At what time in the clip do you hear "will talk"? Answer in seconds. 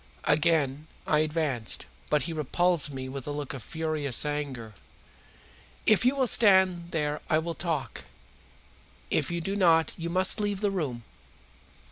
7.37-8.05